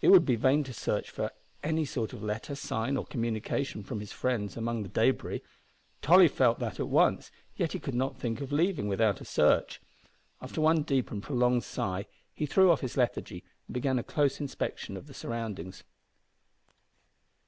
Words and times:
It 0.00 0.10
would 0.10 0.24
be 0.24 0.36
vain 0.36 0.62
to 0.62 0.72
search 0.72 1.10
for 1.10 1.32
any 1.64 1.84
sort 1.84 2.12
of 2.12 2.22
letter, 2.22 2.54
sign, 2.54 2.96
or 2.96 3.04
communication 3.04 3.82
from 3.82 3.98
his 3.98 4.12
friends 4.12 4.56
among 4.56 4.84
the 4.84 4.88
debris. 4.88 5.42
Tolly 6.00 6.28
felt 6.28 6.60
that 6.60 6.78
at 6.78 6.86
once, 6.86 7.32
yet 7.56 7.72
he 7.72 7.80
could 7.80 7.96
not 7.96 8.16
think 8.16 8.40
of 8.40 8.52
leaving 8.52 8.86
without 8.86 9.20
a 9.20 9.24
search. 9.24 9.80
After 10.40 10.60
one 10.60 10.82
deep 10.84 11.10
and 11.10 11.20
prolonged 11.20 11.64
sigh 11.64 12.06
he 12.32 12.46
threw 12.46 12.70
off 12.70 12.82
his 12.82 12.96
lethargy, 12.96 13.42
and 13.66 13.74
began 13.74 13.98
a 13.98 14.04
close 14.04 14.38
inspection 14.38 14.96
of 14.96 15.08
the 15.08 15.14
surroundings. 15.14 15.82